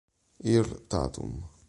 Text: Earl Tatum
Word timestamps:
Earl 0.43 0.81
Tatum 0.89 1.45